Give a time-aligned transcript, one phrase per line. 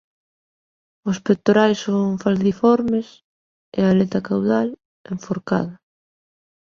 [1.09, 3.07] Os pectorais son falciformes
[3.77, 4.67] e a aleta caudal
[5.11, 5.75] en forcada.